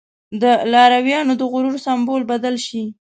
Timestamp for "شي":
2.67-2.83